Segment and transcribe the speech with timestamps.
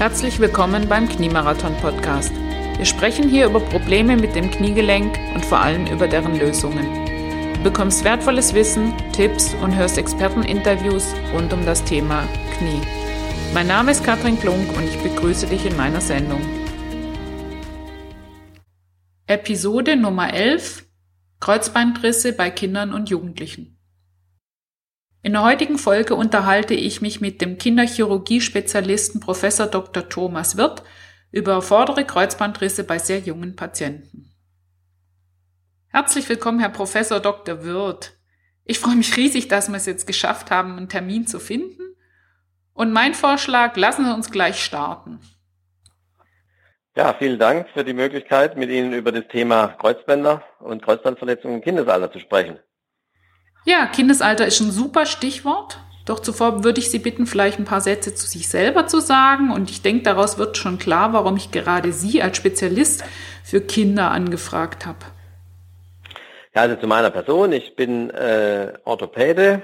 [0.00, 2.32] Herzlich willkommen beim Kniemarathon Podcast.
[2.78, 6.86] Wir sprechen hier über Probleme mit dem Kniegelenk und vor allem über deren Lösungen.
[7.56, 12.26] Du bekommst wertvolles Wissen, Tipps und hörst Experteninterviews rund um das Thema
[12.56, 12.80] Knie.
[13.52, 16.40] Mein Name ist Katrin Klunk und ich begrüße dich in meiner Sendung.
[19.26, 20.86] Episode Nummer 11
[21.40, 23.76] Kreuzbandrisse bei Kindern und Jugendlichen.
[25.22, 29.42] In der heutigen Folge unterhalte ich mich mit dem Kinderchirurgie-Spezialisten Prof.
[29.70, 30.08] Dr.
[30.08, 30.82] Thomas Wirth
[31.30, 34.30] über vordere Kreuzbandrisse bei sehr jungen Patienten.
[35.88, 36.94] Herzlich willkommen, Herr Prof.
[37.22, 37.62] Dr.
[37.64, 38.18] Wirth.
[38.64, 41.96] Ich freue mich riesig, dass wir es jetzt geschafft haben, einen Termin zu finden.
[42.72, 45.20] Und mein Vorschlag, lassen Sie uns gleich starten.
[46.96, 51.62] Ja, vielen Dank für die Möglichkeit, mit Ihnen über das Thema Kreuzbänder und Kreuzbandverletzungen im
[51.62, 52.58] Kindesalter zu sprechen.
[53.64, 55.78] Ja, Kindesalter ist ein super Stichwort.
[56.06, 59.52] Doch zuvor würde ich Sie bitten, vielleicht ein paar Sätze zu sich selber zu sagen.
[59.52, 63.04] Und ich denke, daraus wird schon klar, warum ich gerade Sie als Spezialist
[63.44, 64.98] für Kinder angefragt habe.
[66.54, 67.52] Ja, also zu meiner Person.
[67.52, 69.62] Ich bin äh, Orthopäde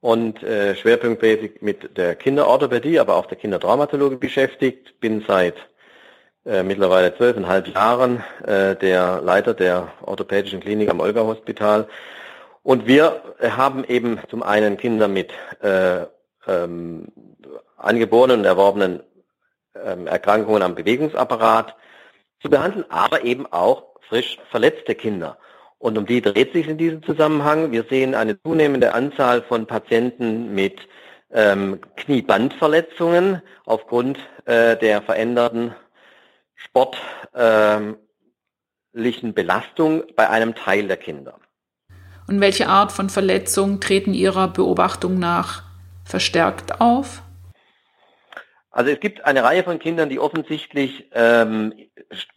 [0.00, 5.00] und äh, schwerpunktmäßig mit der Kinderorthopädie, aber auch der Kindertraumatologie beschäftigt.
[5.00, 5.54] Bin seit
[6.44, 11.88] äh, mittlerweile zwölfeinhalb Jahren äh, der Leiter der orthopädischen Klinik am Olga-Hospital
[12.66, 15.30] und wir haben eben zum einen Kinder mit
[15.62, 16.04] äh,
[16.48, 17.06] ähm,
[17.76, 19.04] angeborenen und erworbenen
[19.84, 21.76] ähm, Erkrankungen am Bewegungsapparat
[22.42, 25.38] zu behandeln, aber eben auch frisch verletzte Kinder.
[25.78, 27.70] Und um die dreht sich in diesem Zusammenhang.
[27.70, 30.80] Wir sehen eine zunehmende Anzahl von Patienten mit
[31.30, 35.72] ähm, Kniebandverletzungen aufgrund äh, der veränderten
[36.56, 37.94] sportlichen
[39.34, 41.38] Belastung bei einem Teil der Kinder.
[42.28, 45.62] Und welche Art von Verletzungen treten Ihrer Beobachtung nach
[46.04, 47.22] verstärkt auf?
[48.70, 51.72] Also es gibt eine Reihe von Kindern, die offensichtlich ähm,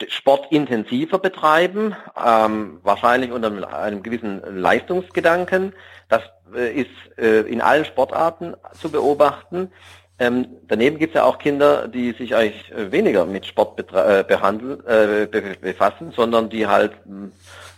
[0.07, 5.73] sportintensiver betreiben, ähm, wahrscheinlich unter einem gewissen Leistungsgedanken.
[6.07, 6.21] Das
[6.55, 9.71] äh, ist äh, in allen Sportarten zu beobachten.
[10.17, 14.23] Ähm, daneben gibt es ja auch Kinder, die sich eigentlich äh, weniger mit Sport äh,
[14.25, 15.27] behandeln, äh,
[15.59, 16.93] befassen, sondern die halt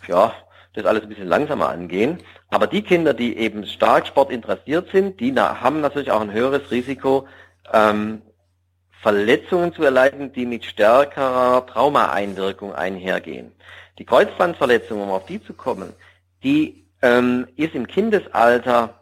[0.07, 0.33] ja
[0.73, 2.19] das alles ein bisschen langsamer angehen.
[2.49, 7.27] Aber die Kinder, die eben stark sportinteressiert sind, die haben natürlich auch ein höheres Risiko,
[7.73, 8.21] ähm,
[9.01, 13.51] Verletzungen zu erleiden, die mit stärkerer Traumaeinwirkung einhergehen.
[13.97, 15.93] Die Kreuzbandverletzung, um auf die zu kommen,
[16.43, 19.01] die ähm, ist im Kindesalter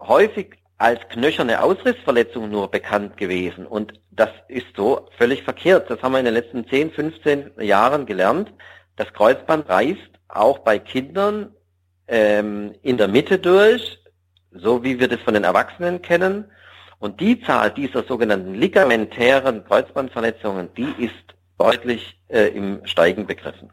[0.00, 3.66] häufig als knöcherne Ausrissverletzung nur bekannt gewesen.
[3.66, 5.90] Und das ist so völlig verkehrt.
[5.90, 8.52] Das haben wir in den letzten 10, 15 Jahren gelernt.
[8.96, 11.54] Das Kreuzband reißt auch bei Kindern
[12.06, 13.98] ähm, in der Mitte durch,
[14.52, 16.44] so wie wir das von den Erwachsenen kennen.
[16.98, 21.14] Und die Zahl dieser sogenannten ligamentären Kreuzbandverletzungen, die ist
[21.58, 23.70] deutlich äh, im Steigen begriffen.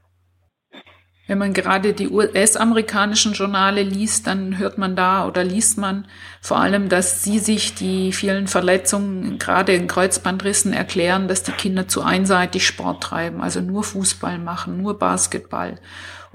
[1.27, 6.05] Wenn man gerade die US-amerikanischen Journale liest, dann hört man da oder liest man
[6.39, 11.87] vor allem, dass sie sich die vielen Verletzungen gerade in Kreuzbandrissen erklären, dass die Kinder
[11.87, 15.79] zu einseitig Sport treiben, also nur Fußball machen, nur Basketball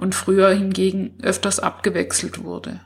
[0.00, 2.81] und früher hingegen öfters abgewechselt wurde.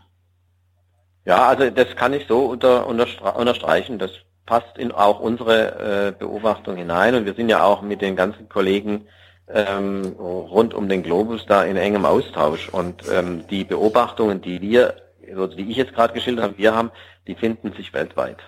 [1.24, 3.98] Ja, also das kann ich so unter, unterstreichen.
[3.98, 4.10] Das
[4.46, 8.48] passt in auch unsere äh, Beobachtung hinein und wir sind ja auch mit den ganzen
[8.48, 9.06] Kollegen
[9.48, 14.96] ähm, rund um den Globus da in engem Austausch und ähm, die Beobachtungen, die wir,
[15.28, 16.90] also die ich jetzt gerade geschildert habe, wir haben,
[17.26, 18.38] die finden sich weltweit.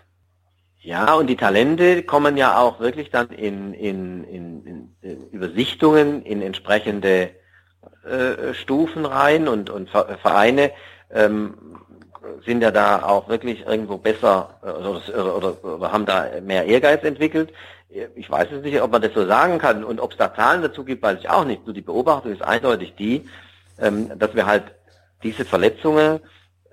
[0.81, 6.43] Ja, und die Talente kommen ja auch wirklich dann in, in, in, in Übersichtungen, in
[6.43, 7.31] entsprechende
[8.05, 10.73] äh, Stufen rein und, und Vereine
[11.13, 11.55] ähm,
[12.45, 17.03] sind ja da auch wirklich irgendwo besser äh, oder, oder, oder haben da mehr Ehrgeiz
[17.05, 17.53] entwickelt.
[18.15, 20.63] Ich weiß es nicht, ob man das so sagen kann und ob es da Zahlen
[20.63, 21.65] dazu gibt, weiß ich auch nicht.
[21.65, 23.29] Nur die Beobachtung ist eindeutig die,
[23.81, 24.65] ähm, dass wir halt
[25.23, 26.21] diese Verletzungen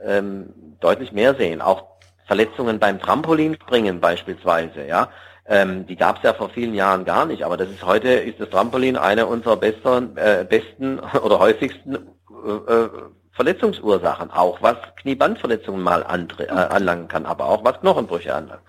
[0.03, 1.61] ähm, deutlich mehr sehen.
[1.61, 1.85] Auch
[2.25, 5.09] Verletzungen beim Trampolinspringen beispielsweise, ja.
[5.45, 8.39] Ähm, die gab es ja vor vielen Jahren gar nicht, aber das ist heute ist
[8.39, 12.89] das Trampolin eine unserer besten, äh, besten oder häufigsten äh, äh,
[13.33, 18.61] Verletzungsursachen, auch was Kniebandverletzungen mal andre, äh, anlangen kann, aber auch was Knochenbrüche anlangt.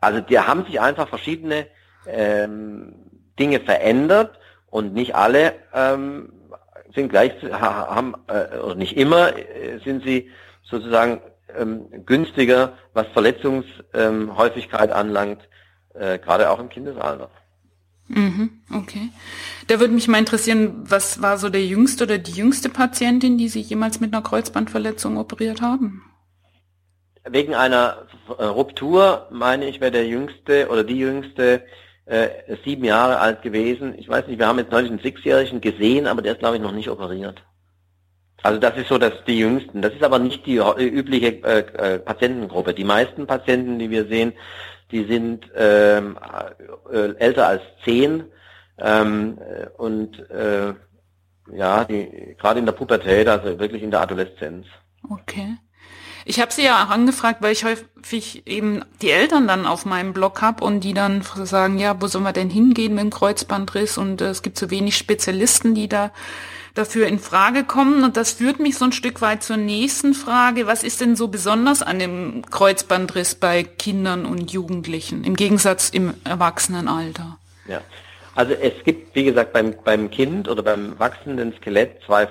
[0.00, 1.66] Also die haben sich einfach verschiedene
[2.06, 2.94] ähm,
[3.38, 4.38] Dinge verändert
[4.70, 6.32] und nicht alle ähm,
[6.94, 10.30] sind gleich haben äh, oder nicht immer äh, sind sie
[10.62, 11.20] sozusagen
[11.58, 15.48] ähm, günstiger, was Verletzungshäufigkeit ähm, anlangt,
[15.98, 17.30] äh, gerade auch im Kindesalter.
[18.08, 19.10] Mhm, okay.
[19.66, 23.48] Da würde mich mal interessieren, was war so der jüngste oder die jüngste Patientin, die
[23.48, 26.04] Sie jemals mit einer Kreuzbandverletzung operiert haben?
[27.28, 28.06] Wegen einer
[28.38, 31.64] äh, Ruptur, meine ich, wäre der jüngste oder die jüngste
[32.04, 32.28] äh,
[32.64, 33.94] sieben Jahre alt gewesen.
[33.98, 36.62] Ich weiß nicht, wir haben jetzt neulich einen Sechsjährigen gesehen, aber der ist, glaube ich,
[36.62, 37.42] noch nicht operiert.
[38.46, 39.82] Also das ist so, dass die Jüngsten.
[39.82, 42.74] Das ist aber nicht die äh, übliche äh, äh, Patientengruppe.
[42.74, 44.34] Die meisten Patienten, die wir sehen,
[44.92, 46.16] die sind ähm,
[46.92, 48.22] äh, älter als zehn
[48.78, 50.74] ähm, äh, und äh,
[51.52, 54.66] ja, gerade in der Pubertät, also wirklich in der Adoleszenz.
[55.10, 55.56] Okay.
[56.24, 60.12] Ich habe sie ja auch angefragt, weil ich häufig eben die Eltern dann auf meinem
[60.12, 63.98] Blog habe und die dann sagen, ja, wo soll man denn hingehen mit dem Kreuzbandriss?
[63.98, 66.12] Und äh, es gibt so wenig Spezialisten, die da
[66.76, 68.04] dafür in Frage kommen.
[68.04, 70.66] Und das führt mich so ein Stück weit zur nächsten Frage.
[70.66, 76.14] Was ist denn so besonders an dem Kreuzbandriss bei Kindern und Jugendlichen im Gegensatz im
[76.24, 77.38] Erwachsenenalter?
[77.66, 77.80] Ja,
[78.34, 82.28] also es gibt, wie gesagt, beim, beim Kind oder beim wachsenden Skelett zwei, äh,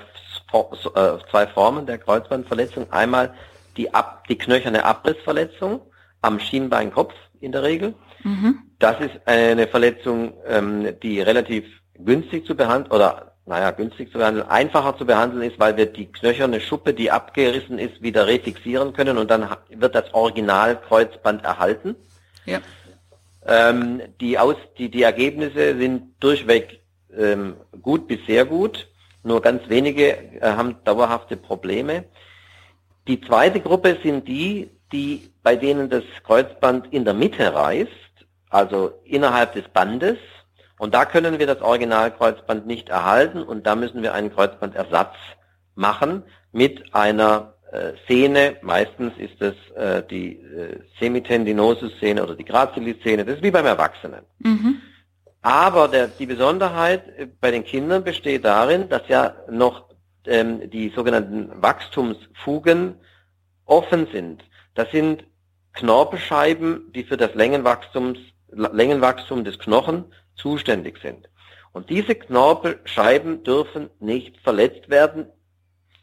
[1.30, 2.90] zwei Formen der Kreuzbandverletzung.
[2.92, 3.34] Einmal
[3.76, 5.80] die, Ab, die knöcherne Abrissverletzung
[6.22, 7.94] am Schienbeinkopf in der Regel.
[8.22, 8.60] Mhm.
[8.78, 11.64] Das ist eine Verletzung, ähm, die relativ
[11.98, 16.06] günstig zu behandeln oder naja, günstig zu behandeln, einfacher zu behandeln ist, weil wir die
[16.06, 21.94] knöcherne Schuppe, die abgerissen ist, wieder refixieren können und dann wird das Originalkreuzband erhalten.
[22.44, 22.60] Ja.
[23.46, 26.80] Ähm, die, Aus, die, die Ergebnisse sind durchweg
[27.16, 28.88] ähm, gut bis sehr gut.
[29.22, 32.04] Nur ganz wenige äh, haben dauerhafte Probleme.
[33.06, 37.90] Die zweite Gruppe sind die, die, bei denen das Kreuzband in der Mitte reißt,
[38.50, 40.18] also innerhalb des Bandes.
[40.78, 45.14] Und da können wir das Originalkreuzband nicht erhalten und da müssen wir einen Kreuzbandersatz
[45.74, 48.56] machen mit einer äh, Szene.
[48.62, 53.24] Meistens ist es äh, die äh, Semitendinosus-Szene oder die Gracilis-Szene.
[53.24, 54.24] Das ist wie beim Erwachsenen.
[54.38, 54.80] Mhm.
[55.42, 59.88] Aber der, die Besonderheit äh, bei den Kindern besteht darin, dass ja noch
[60.26, 62.96] ähm, die sogenannten Wachstumsfugen
[63.64, 64.44] offen sind.
[64.74, 65.24] Das sind
[65.72, 68.18] Knorpelscheiben, die für das Längenwachstums,
[68.48, 70.04] Längenwachstum des Knochen
[70.36, 71.28] zuständig sind.
[71.72, 75.26] Und diese Knorpelscheiben dürfen nicht verletzt werden,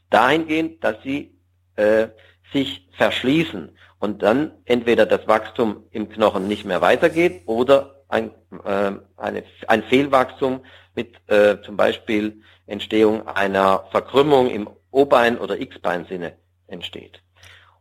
[0.10, 1.36] dahingehend, dass sie
[1.76, 2.10] äh,
[2.52, 8.32] sich verschließen und dann entweder das Wachstum im Knochen nicht mehr weitergeht oder ein,
[8.66, 10.64] äh, eine, ein Fehlwachstum
[10.94, 16.38] mit äh, zum Beispiel Entstehung einer Verkrümmung im O-Bein oder X-Bein-Sinne
[16.68, 17.24] entsteht.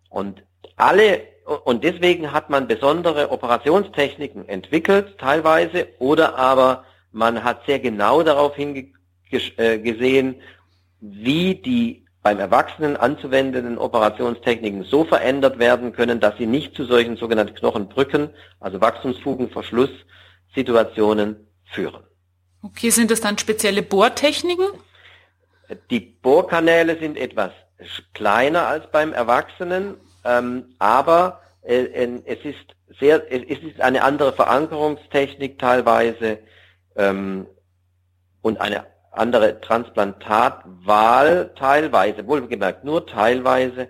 [0.08, 0.43] Und
[0.76, 8.22] alle, und deswegen hat man besondere Operationstechniken entwickelt, teilweise, oder aber man hat sehr genau
[8.22, 10.40] darauf hingesehen, äh,
[11.00, 17.16] wie die beim Erwachsenen anzuwendenden Operationstechniken so verändert werden können, dass sie nicht zu solchen
[17.16, 18.30] sogenannten Knochenbrücken,
[18.60, 22.04] also Wachstumsfugenverschlusssituationen führen.
[22.62, 24.68] Okay, sind das dann spezielle Bohrtechniken?
[25.90, 27.50] Die Bohrkanäle sind etwas
[28.14, 35.58] kleiner als beim Erwachsenen, ähm, aber äh, es ist sehr, es ist eine andere Verankerungstechnik
[35.58, 36.38] teilweise
[36.96, 37.46] ähm,
[38.42, 43.88] und eine andere Transplantatwahl teilweise, wohlgemerkt nur teilweise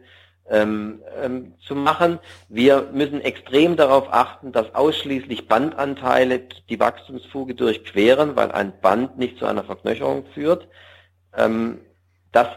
[0.51, 2.19] ähm, ähm, zu machen.
[2.49, 9.39] Wir müssen extrem darauf achten, dass ausschließlich Bandanteile die Wachstumsfuge durchqueren, weil ein Band nicht
[9.39, 10.69] zu einer Verknöcherung führt.
[11.37, 11.81] Ähm,
[12.33, 12.49] das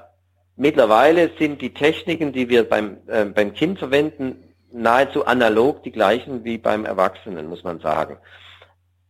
[0.56, 6.44] mittlerweile sind die Techniken, die wir beim, äh, beim Kind verwenden, nahezu analog die gleichen
[6.44, 8.18] wie beim Erwachsenen, muss man sagen.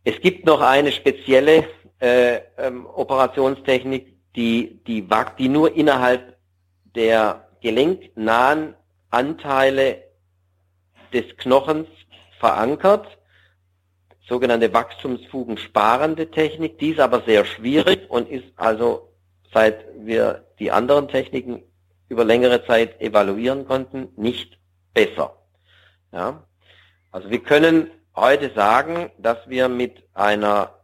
[0.04, 1.64] Es gibt noch eine spezielle
[1.98, 6.36] äh, ähm, Operationstechnik, die, die, die nur innerhalb
[6.94, 8.74] der gelenknahen
[9.10, 10.02] Anteile
[11.12, 11.88] des Knochens
[12.38, 13.06] verankert,
[14.28, 19.12] sogenannte Wachstumsfugen sparende Technik, die ist aber sehr schwierig und ist also,
[19.52, 21.62] seit wir die anderen Techniken
[22.08, 24.58] über längere Zeit evaluieren konnten, nicht
[24.94, 25.36] besser.
[26.12, 26.44] Ja?
[27.10, 30.74] Also wir können heute sagen, dass wir mit einer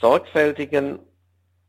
[0.00, 0.98] sorgfältigen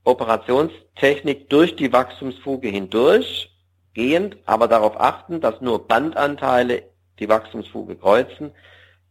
[0.03, 3.51] Operationstechnik durch die Wachstumsfuge hindurch
[3.93, 6.83] gehend, aber darauf achten, dass nur Bandanteile
[7.19, 8.51] die Wachstumsfuge kreuzen,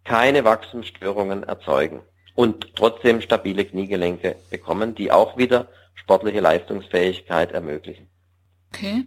[0.05, 2.03] keine Wachstumsstörungen erzeugen
[2.35, 8.09] und trotzdem stabile Kniegelenke bekommen, die auch wieder sportliche Leistungsfähigkeit ermöglichen.
[8.75, 9.05] Okay.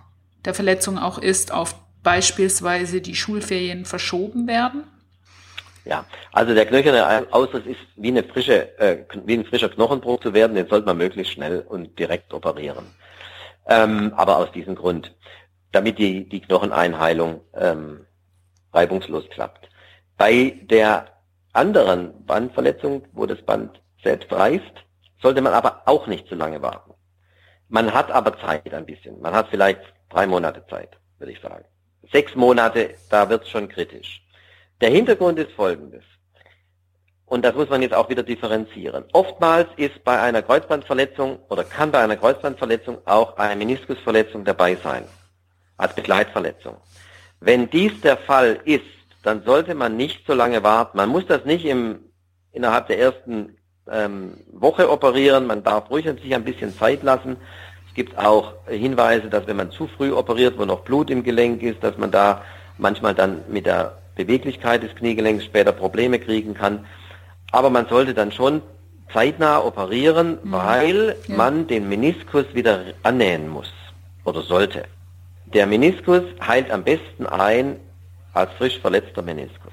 [0.45, 4.83] der Verletzung auch ist, auf beispielsweise die Schulferien verschoben werden?
[5.85, 10.33] Ja, also der knöcherne Ausriss ist wie eine frische, äh, wie ein frischer Knochenbruch zu
[10.33, 12.85] werden, den sollte man möglichst schnell und direkt operieren.
[13.67, 15.13] Ähm, aber aus diesem Grund,
[15.74, 18.06] damit die, die Knocheneinheilung ähm,
[18.72, 19.70] reibungslos klappt.
[20.18, 21.08] Bei der
[21.51, 24.86] anderen Bandverletzung, wo das Band selbst reißt,
[25.22, 26.94] sollte man aber auch nicht zu lange warten.
[27.70, 29.20] Man hat aber Zeit ein bisschen.
[29.20, 31.65] Man hat vielleicht drei Monate Zeit, würde ich sagen.
[32.12, 34.22] Sechs Monate, da wird es schon kritisch.
[34.82, 36.03] Der Hintergrund ist folgendes.
[37.25, 39.06] Und das muss man jetzt auch wieder differenzieren.
[39.13, 45.06] Oftmals ist bei einer Kreuzbandverletzung oder kann bei einer Kreuzbandverletzung auch eine Meniskusverletzung dabei sein,
[45.83, 46.77] als Begleitverletzung.
[47.39, 48.85] Wenn dies der Fall ist,
[49.23, 50.97] dann sollte man nicht so lange warten.
[50.97, 51.99] Man muss das nicht im,
[52.51, 53.57] innerhalb der ersten
[53.91, 55.45] ähm, Woche operieren.
[55.45, 57.37] Man darf ruhig sich ein bisschen Zeit lassen.
[57.87, 61.61] Es gibt auch Hinweise, dass wenn man zu früh operiert, wo noch Blut im Gelenk
[61.61, 62.43] ist, dass man da
[62.77, 66.85] manchmal dann mit der Beweglichkeit des Kniegelenks später Probleme kriegen kann.
[67.51, 68.61] Aber man sollte dann schon
[69.11, 70.51] zeitnah operieren, mhm.
[70.51, 71.35] weil ja.
[71.35, 73.71] man den Meniskus wieder annähen muss
[74.25, 74.85] oder sollte.
[75.53, 77.79] Der Meniskus heilt am besten ein
[78.33, 79.72] als frisch verletzter Meniskus.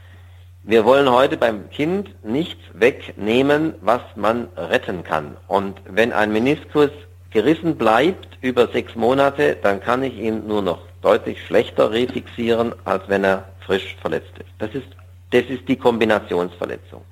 [0.62, 5.38] Wir wollen heute beim Kind nichts wegnehmen, was man retten kann.
[5.49, 6.90] Und wenn ein Meniskus
[7.30, 13.02] gerissen bleibt über sechs Monate, dann kann ich ihn nur noch deutlich schlechter refixieren, als
[13.08, 14.50] wenn er frisch verletzt ist.
[14.58, 14.88] Das ist,
[15.30, 17.02] das ist die Kombinationsverletzung.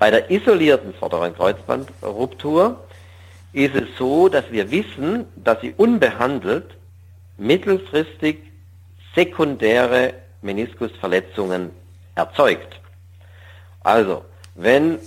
[0.00, 2.80] Bei der isolierten vorderen Kreuzbandruptur
[3.52, 6.77] ist es so, dass wir wissen, dass sie unbehandelt
[7.38, 8.38] mittelfristig
[9.14, 11.70] sekundäre Meniskusverletzungen
[12.14, 12.80] erzeugt.
[13.82, 14.98] Also, wenn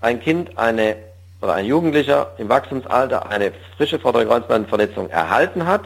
[0.00, 0.96] ein Kind eine
[1.40, 5.82] oder ein Jugendlicher im Wachstumsalter eine frische vordere Kreuzbandverletzung erhalten hat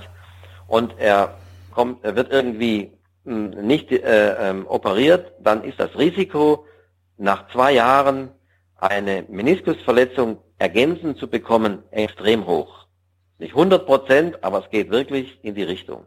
[0.67, 1.37] und er
[1.73, 2.93] kommt, er wird irgendwie
[3.25, 6.67] hm, nicht äh, ähm, operiert, dann ist das Risiko,
[7.19, 8.31] nach zwei Jahren
[8.79, 12.82] eine Meniskusverletzung ergänzend zu bekommen, extrem hoch.
[13.43, 16.05] Nicht 100 Prozent, aber es geht wirklich in die Richtung.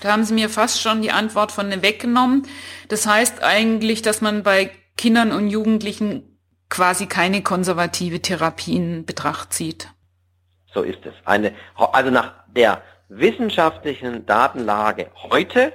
[0.00, 2.46] Da haben Sie mir fast schon die Antwort von weggenommen.
[2.88, 6.38] Das heißt eigentlich, dass man bei Kindern und Jugendlichen
[6.68, 9.88] quasi keine konservative Therapie in Betracht zieht.
[10.74, 11.14] So ist es.
[11.24, 15.72] Eine, also nach der wissenschaftlichen Datenlage heute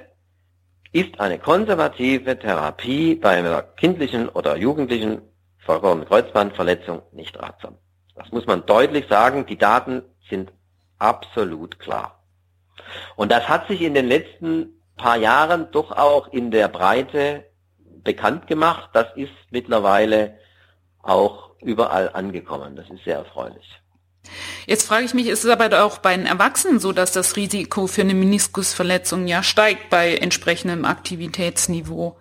[0.92, 5.20] ist eine konservative Therapie bei einer kindlichen oder jugendlichen
[5.66, 7.76] Kreuzbandverletzung nicht ratsam.
[8.18, 9.46] Das muss man deutlich sagen.
[9.46, 10.52] Die Daten sind
[10.98, 12.22] absolut klar.
[13.16, 17.44] Und das hat sich in den letzten paar Jahren doch auch in der Breite
[18.04, 18.90] bekannt gemacht.
[18.92, 20.38] Das ist mittlerweile
[21.02, 22.76] auch überall angekommen.
[22.76, 23.80] Das ist sehr erfreulich.
[24.66, 27.86] Jetzt frage ich mich, ist es aber auch bei den Erwachsenen so, dass das Risiko
[27.86, 32.18] für eine Meniskusverletzung ja steigt bei entsprechendem Aktivitätsniveau?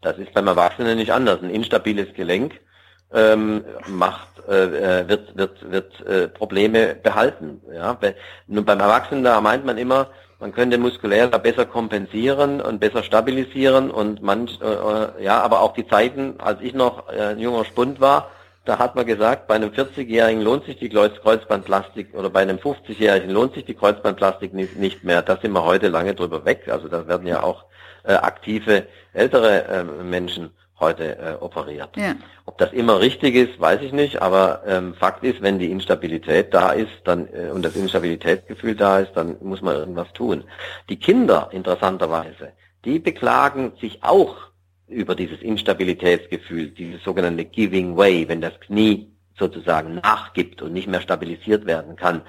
[0.00, 1.40] Das ist beim Erwachsenen nicht anders.
[1.42, 2.60] Ein instabiles Gelenk
[3.14, 7.60] ähm, macht, äh, äh wird, wird, wird äh, Probleme behalten.
[7.74, 7.98] Ja?
[8.46, 10.08] Nun beim Erwachsenen, da meint man immer,
[10.42, 15.60] man könnte muskulär da besser kompensieren und besser stabilisieren und manch, äh, äh ja, aber
[15.60, 18.30] auch die Zeiten, als ich noch äh, ein junger Spund war,
[18.64, 23.30] da hat man gesagt, bei einem 40-Jährigen lohnt sich die Kreuzbandplastik oder bei einem 50-Jährigen
[23.30, 25.22] lohnt sich die Kreuzbandplastik nicht, nicht mehr.
[25.22, 26.68] Da sind wir heute lange drüber weg.
[26.68, 27.64] Also da werden ja auch
[28.04, 30.50] äh, aktive ältere äh, Menschen
[30.82, 31.96] heute äh, operiert.
[31.96, 32.14] Ja.
[32.44, 36.52] Ob das immer richtig ist, weiß ich nicht, aber ähm, Fakt ist, wenn die Instabilität
[36.52, 40.44] da ist dann äh, und das Instabilitätsgefühl da ist, dann muss man irgendwas tun.
[40.90, 42.52] Die Kinder, interessanterweise,
[42.84, 44.36] die beklagen sich auch
[44.88, 51.00] über dieses Instabilitätsgefühl, dieses sogenannte Giving Way, wenn das Knie sozusagen nachgibt und nicht mehr
[51.00, 52.22] stabilisiert werden kann.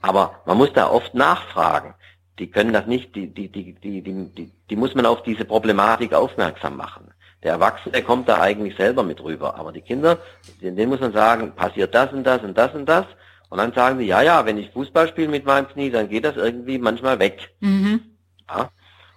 [0.00, 1.94] Aber man muss da oft nachfragen.
[2.38, 6.12] Die können das nicht, die, die, die, die, die, die muss man auf diese Problematik
[6.12, 7.12] aufmerksam machen.
[7.44, 10.18] Der Erwachsene kommt da eigentlich selber mit rüber, aber die Kinder,
[10.62, 13.04] denen muss man sagen, passiert das und das und das und das.
[13.50, 16.24] Und dann sagen sie, ja, ja, wenn ich Fußball spiele mit meinem Knie, dann geht
[16.24, 17.54] das irgendwie manchmal weg.
[17.60, 18.00] Mhm.
[18.48, 18.70] Ja?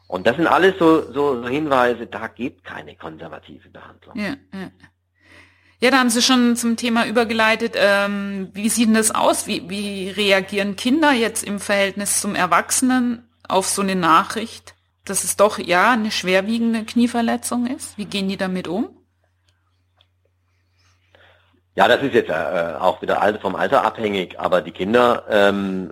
[0.08, 4.18] Und das sind alles so, so, so Hinweise, da gibt keine konservative Behandlung.
[4.18, 4.72] Ja, ja.
[5.80, 7.76] ja, da haben Sie schon zum Thema übergeleitet.
[7.76, 9.48] Ähm, wie sieht denn das aus?
[9.48, 14.77] Wie, wie reagieren Kinder jetzt im Verhältnis zum Erwachsenen auf so eine Nachricht?
[15.10, 17.98] Dass es doch ja eine schwerwiegende Knieverletzung ist?
[17.98, 18.90] Wie gehen die damit um?
[21.76, 25.92] Ja, das ist jetzt äh, auch wieder vom Alter abhängig, aber die Kinder, ähm,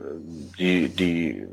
[0.57, 1.45] die, die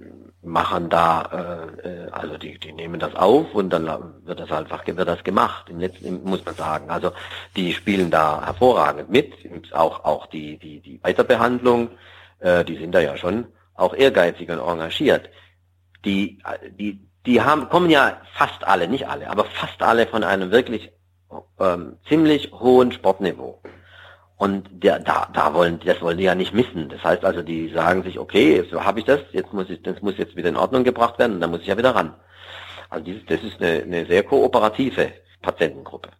[0.42, 3.87] machen da, äh, äh, also die, die nehmen das auf und dann
[4.25, 5.69] wird das einfach wird das gemacht.
[5.71, 6.90] Im letzten muss man sagen.
[6.90, 7.12] Also
[7.57, 9.33] die spielen da hervorragend mit.
[9.73, 11.90] Auch auch die die die Weiterbehandlung,
[12.40, 15.31] äh, die sind da ja schon auch ehrgeizig und engagiert.
[16.04, 16.38] Die
[16.78, 20.93] die die haben kommen ja fast alle, nicht alle, aber fast alle von einem wirklich
[21.59, 23.61] ähm, ziemlich hohen Sportniveau.
[24.37, 26.88] Und der, da, da wollen, das wollen die ja nicht missen.
[26.88, 30.02] Das heißt also, die sagen sich, okay, jetzt habe ich das, jetzt muss ich, das
[30.02, 32.14] muss jetzt wieder in Ordnung gebracht werden und dann muss ich ja wieder ran.
[32.91, 35.12] Also dieses, das ist eine, eine sehr kooperative
[35.43, 36.11] Patientengruppe.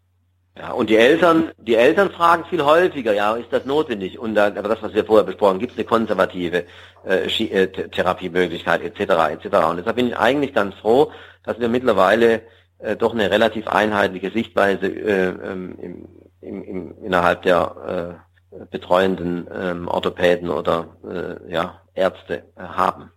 [0.57, 4.19] Ja, und die Eltern, die Eltern fragen viel häufiger, ja, ist das notwendig?
[4.19, 6.65] Und da, aber das, was wir vorher besprochen, gibt es eine konservative
[7.07, 9.01] äh, äh Therapiemöglichkeit etc.
[9.31, 9.47] etc.
[9.71, 11.11] Und deshalb bin ich eigentlich ganz froh,
[11.45, 12.43] dass wir mittlerweile
[12.79, 16.09] äh, doch eine relativ einheitliche Sichtweise äh, ähm, im,
[16.43, 18.21] im, im, innerhalb der
[18.53, 23.11] äh, betreuenden ähm, Orthopäden oder äh, ja, Ärzte äh, haben.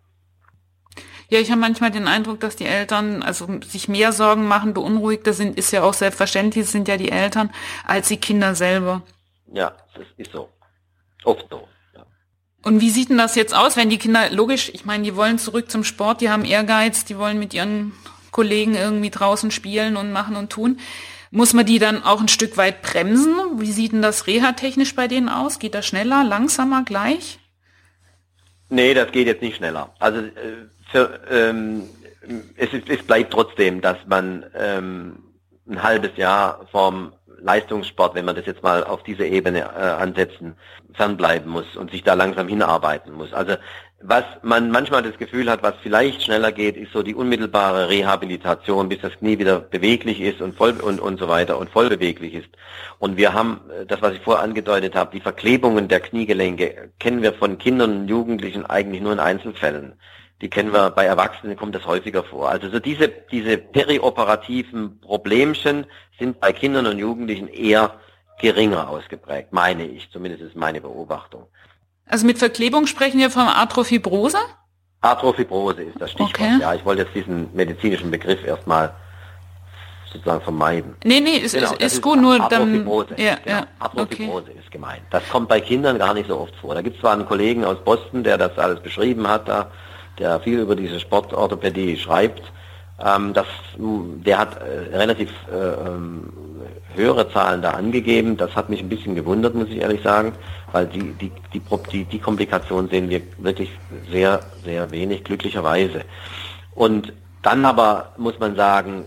[1.30, 5.34] Ja, ich habe manchmal den Eindruck, dass die Eltern also sich mehr Sorgen machen, beunruhigter
[5.34, 7.52] sind, ist ja auch selbstverständlich, sind ja die Eltern,
[7.86, 9.02] als die Kinder selber.
[9.52, 10.50] Ja, das ist so.
[11.24, 11.68] Oft so.
[11.96, 12.06] Ja.
[12.64, 15.40] Und wie sieht denn das jetzt aus, wenn die Kinder, logisch, ich meine, die wollen
[15.40, 17.94] zurück zum Sport, die haben Ehrgeiz, die wollen mit ihren
[18.32, 20.80] Kollegen irgendwie draußen spielen und machen und tun.
[21.32, 23.36] Muss man die dann auch ein Stück weit bremsen?
[23.60, 25.60] Wie sieht denn das reha-technisch bei denen aus?
[25.60, 27.40] Geht das schneller, langsamer, gleich?
[28.70, 29.94] Nee, das geht jetzt nicht schneller.
[30.00, 30.22] Also
[30.96, 31.84] für, ähm,
[32.56, 35.18] es, ist, es bleibt trotzdem, dass man ähm,
[35.70, 37.12] ein halbes Jahr vom
[37.42, 40.56] Leistungssport, wenn man das jetzt mal auf diese Ebene äh, ansetzen,
[40.94, 43.34] fernbleiben muss und sich da langsam hinarbeiten muss.
[43.34, 43.56] Also
[44.02, 48.88] was man manchmal das Gefühl hat, was vielleicht schneller geht, ist so die unmittelbare Rehabilitation,
[48.88, 52.36] bis das Knie wieder beweglich ist und voll und, und so weiter und voll beweglich
[52.36, 52.50] ist.
[53.00, 57.22] Und wir haben äh, das, was ich vorher angedeutet habe, die Verklebungen der Kniegelenke kennen
[57.22, 59.96] wir von Kindern und Jugendlichen eigentlich nur in Einzelfällen.
[60.42, 62.50] Die kennen wir bei Erwachsenen, kommt das häufiger vor.
[62.50, 65.86] Also so diese, diese perioperativen Problemchen
[66.20, 67.96] sind bei Kindern und Jugendlichen eher
[68.40, 70.12] geringer ausgeprägt, meine ich.
[70.12, 71.48] Zumindest ist meine Beobachtung.
[72.06, 74.38] Also mit Verklebung sprechen wir von Arthrofibrose?
[75.02, 76.36] Arthrofibrose ist das Stichwort.
[76.36, 76.58] Okay.
[76.60, 78.94] Ja, ich wollte jetzt diesen medizinischen Begriff erstmal
[80.12, 80.96] sozusagen vermeiden.
[81.04, 83.16] Nee, nee, es genau, ist, ist gut, nur Arthrofibrose.
[83.16, 83.58] Dann, ja, genau.
[83.58, 84.60] ja, Arthrofibrose okay.
[84.60, 85.04] ist gemeint.
[85.12, 86.76] Das kommt bei Kindern gar nicht so oft vor.
[86.76, 89.72] Da gibt es zwar einen Kollegen aus Boston, der das alles beschrieben hat, da,
[90.20, 92.44] der viel über diese Sportorthopädie schreibt.
[93.04, 93.48] Ähm, das,
[93.78, 96.32] der hat äh, relativ äh, ähm,
[96.94, 98.38] höhere Zahlen da angegeben.
[98.38, 100.34] Das hat mich ein bisschen gewundert, muss ich ehrlich sagen,
[100.72, 103.70] weil die, die, die, die, die Komplikation sehen wir wirklich
[104.10, 106.02] sehr, sehr wenig, glücklicherweise.
[106.74, 109.04] Und dann aber muss man sagen,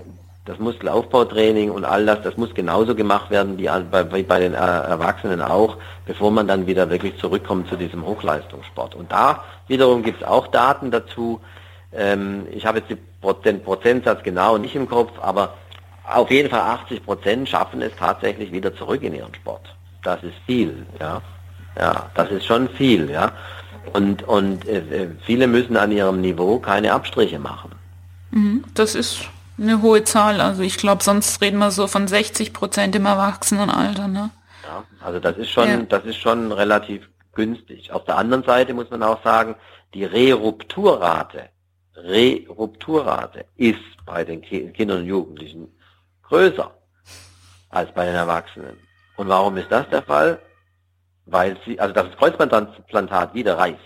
[0.49, 4.57] das Muskelaufbautraining und all das, das muss genauso gemacht werden wie bei, bei den äh,
[4.57, 8.95] Erwachsenen auch, bevor man dann wieder wirklich zurückkommt zu diesem Hochleistungssport.
[8.95, 11.41] Und da wiederum gibt es auch Daten dazu.
[11.93, 15.55] Ähm, ich habe jetzt den Prozentsatz genau nicht im Kopf, aber
[16.05, 19.75] auf jeden Fall 80 Prozent schaffen es tatsächlich wieder zurück in ihren Sport.
[20.03, 21.21] Das ist viel, ja.
[21.79, 23.33] Ja, das ist schon viel, ja.
[23.93, 27.73] Und, und äh, äh, viele müssen an ihrem Niveau keine Abstriche machen.
[28.31, 30.41] Mhm, das ist eine hohe Zahl.
[30.41, 34.31] Also ich glaube, sonst reden wir so von 60 Prozent im Erwachsenenalter, ne?
[34.65, 35.83] Ja, also das ist schon, ja.
[35.83, 37.93] das ist schon relativ günstig.
[37.93, 39.57] Auf der anderen Seite muss man auch sagen,
[39.95, 41.49] die Rerupturrate,
[41.97, 45.69] Rerupturrate ist bei den Kindern und Jugendlichen
[46.23, 46.71] größer
[47.71, 48.79] als bei den Erwachsenen.
[49.17, 50.39] Und warum ist das der Fall?
[51.27, 53.79] Weil sie, also das Kreuzbandplantat wieder reißt.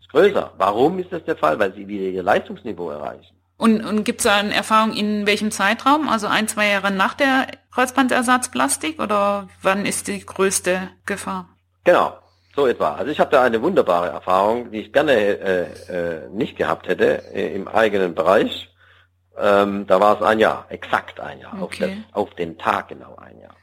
[0.00, 0.52] Ist größer.
[0.56, 1.58] Warum ist das der Fall?
[1.58, 3.39] Weil sie wieder ihr Leistungsniveau erreichen.
[3.60, 6.08] Und, und gibt es da eine Erfahrung in welchem Zeitraum?
[6.08, 11.46] Also ein, zwei Jahre nach der Kreuzbandersatzplastik oder wann ist die größte Gefahr?
[11.84, 12.16] Genau,
[12.56, 12.94] so etwa.
[12.94, 17.22] Also ich habe da eine wunderbare Erfahrung, die ich gerne äh, äh, nicht gehabt hätte
[17.34, 18.70] äh, im eigenen Bereich.
[19.36, 21.84] Ähm, da war es ein Jahr, exakt ein Jahr, okay.
[21.84, 23.56] auf, das, auf, den Tag genau ein Jahr.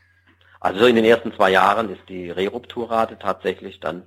[0.60, 4.04] Also in den ersten zwei Jahren ist die Rerupturrate tatsächlich dann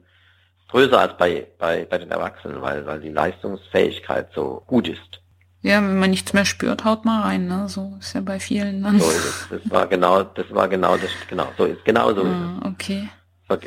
[0.68, 5.20] größer als bei, bei, bei den Erwachsenen, weil, weil die Leistungsfähigkeit so gut ist.
[5.62, 7.68] Ja, wenn man nichts mehr spürt, haut mal rein, ne?
[7.68, 8.98] So ist ja bei vielen dann.
[8.98, 9.48] So ist es.
[9.50, 12.70] Das war genau, das war genau das, genau, so ist, genau so ah, ist es.
[12.70, 13.08] Okay.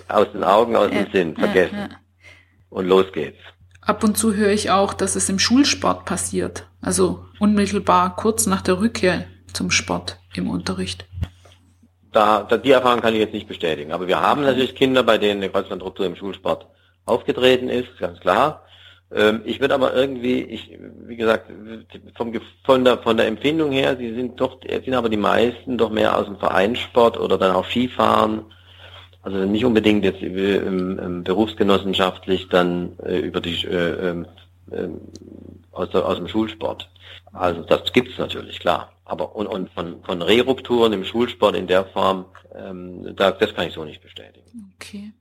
[0.08, 1.76] Aus den Augen, aus ja, dem Sinn, vergessen.
[1.76, 1.98] Ja, ja.
[2.70, 3.38] Und los geht's.
[3.82, 6.68] Ab und zu höre ich auch, dass es im Schulsport passiert.
[6.82, 11.06] Also unmittelbar kurz nach der Rückkehr zum Sport im Unterricht.
[12.12, 13.92] Da, da, die Erfahrung kann ich jetzt nicht bestätigen.
[13.92, 16.66] Aber wir haben natürlich Kinder, bei denen eine Kreuzbandruptur im Schulsport
[17.06, 18.64] aufgetreten ist, ganz klar.
[19.12, 21.52] Ähm, ich würde aber irgendwie, ich, wie gesagt,
[22.16, 25.90] vom, von, der, von der Empfindung her, sie sind doch, sind aber die meisten doch
[25.90, 28.46] mehr aus dem Vereinssport oder dann auch Skifahren.
[29.22, 34.26] Also nicht unbedingt jetzt im berufsgenossenschaftlich dann äh, über die äh,
[34.72, 34.90] äh,
[35.72, 36.90] aus, der, aus dem Schulsport.
[37.32, 38.92] Also das gibt's natürlich, klar.
[39.06, 43.68] Aber und, und von, von Rerupturen im Schulsport in der Form, ähm, da, das kann
[43.68, 44.74] ich so nicht bestätigen.
[44.76, 45.12] Okay.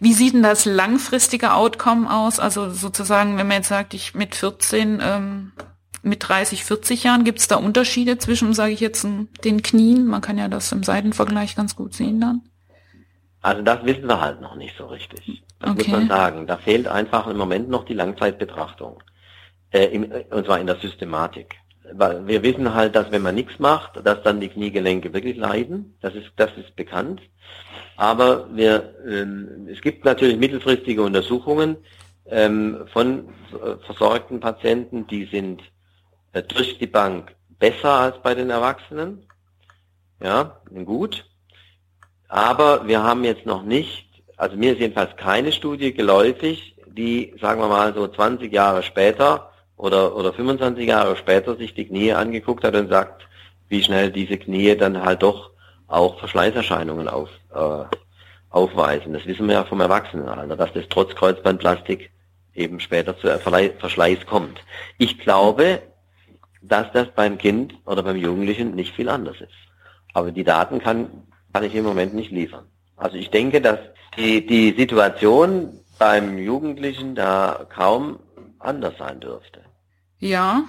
[0.00, 2.38] Wie sieht denn das langfristige Outcome aus?
[2.40, 5.52] Also sozusagen, wenn man jetzt sagt, ich mit 14, ähm,
[6.02, 9.06] mit 30, 40 Jahren, gibt es da Unterschiede zwischen, sage ich jetzt,
[9.44, 10.06] den Knien?
[10.06, 12.42] Man kann ja das im Seitenvergleich ganz gut sehen dann.
[13.42, 15.42] Also das wissen wir halt noch nicht so richtig.
[15.60, 15.90] Das okay.
[15.90, 16.46] muss man sagen.
[16.46, 19.02] Da fehlt einfach im Moment noch die Langzeitbetrachtung.
[19.70, 21.56] Äh, im, und zwar in der Systematik.
[21.92, 25.96] Wir wissen halt, dass wenn man nichts macht, dass dann die Kniegelenke wirklich leiden.
[26.00, 27.20] Das ist, das ist bekannt.
[27.96, 31.76] Aber wir, ähm, es gibt natürlich mittelfristige Untersuchungen
[32.26, 33.28] ähm, von
[33.84, 35.62] versorgten Patienten, die sind
[36.32, 39.26] äh, durch die Bank besser als bei den Erwachsenen.
[40.20, 41.24] Ja, gut.
[42.28, 47.60] Aber wir haben jetzt noch nicht, also mir ist jedenfalls keine Studie geläufig, die, sagen
[47.60, 52.64] wir mal, so 20 Jahre später oder, oder 25 Jahre später sich die Knie angeguckt
[52.64, 53.26] hat und sagt,
[53.68, 55.50] wie schnell diese Knie dann halt doch
[55.88, 57.84] auch Verschleißerscheinungen auf, äh,
[58.50, 59.12] aufweisen.
[59.12, 62.10] Das wissen wir ja vom Erwachsenenalter, dass das trotz Kreuzbandplastik
[62.54, 64.60] eben später zu Verschleiß kommt.
[64.98, 65.82] Ich glaube,
[66.62, 69.52] dass das beim Kind oder beim Jugendlichen nicht viel anders ist.
[70.14, 72.66] Aber die Daten kann, kann ich im Moment nicht liefern.
[72.96, 73.78] Also ich denke, dass
[74.16, 78.18] die, die Situation beim Jugendlichen da kaum
[78.58, 79.65] anders sein dürfte.
[80.18, 80.64] Ja,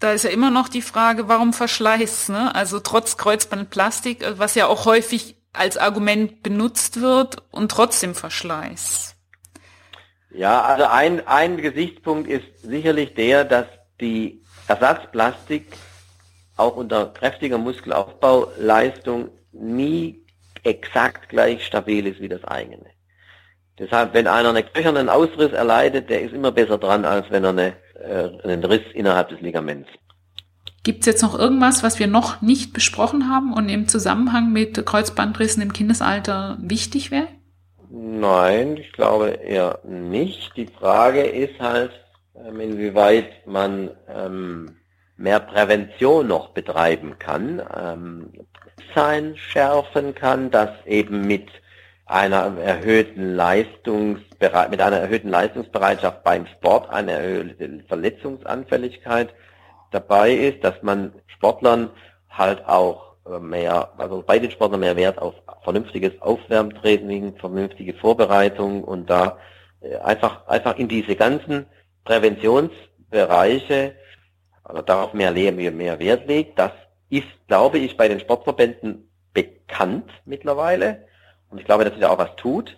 [0.00, 2.28] da ist ja immer noch die Frage, warum Verschleiß?
[2.28, 2.54] Ne?
[2.54, 9.16] Also trotz Kreuzbandplastik, äh, was ja auch häufig als Argument benutzt wird und trotzdem Verschleiß.
[10.30, 13.66] Ja, also ein, ein Gesichtspunkt ist sicherlich der, dass
[14.00, 15.66] die Ersatzplastik
[16.56, 20.26] auch unter kräftiger Muskelaufbauleistung nie
[20.62, 22.86] exakt gleich stabil ist wie das eigene.
[23.78, 27.50] Deshalb, wenn einer einen knöchernen Ausriss erleidet, der ist immer besser dran, als wenn er
[27.50, 29.88] eine, äh, einen Riss innerhalb des Ligaments.
[30.82, 34.86] Gibt es jetzt noch irgendwas, was wir noch nicht besprochen haben und im Zusammenhang mit
[34.86, 37.28] Kreuzbandrissen im Kindesalter wichtig wäre?
[37.90, 40.56] Nein, ich glaube eher nicht.
[40.56, 41.90] Die Frage ist halt,
[42.36, 44.76] ähm, inwieweit man ähm,
[45.16, 48.32] mehr Prävention noch betreiben kann, ähm,
[48.94, 51.48] sein schärfen kann, dass eben mit
[52.06, 59.34] einer erhöhten Leistungsbereit mit einer erhöhten Leistungsbereitschaft beim Sport eine erhöhte Verletzungsanfälligkeit
[59.90, 61.90] dabei ist, dass man Sportlern
[62.30, 68.84] halt auch äh, mehr, also bei den Sportlern mehr Wert auf vernünftiges Aufwärmtraining, vernünftige Vorbereitung
[68.84, 69.38] und da
[69.80, 71.66] äh, einfach, einfach in diese ganzen
[72.04, 73.96] Präventionsbereiche
[74.62, 76.58] also darauf mehr, mehr Wert legt.
[76.58, 76.72] Das
[77.08, 81.06] ist, glaube ich, bei den Sportverbänden bekannt mittlerweile.
[81.56, 82.76] Und ich glaube, dass sich da auch was tut.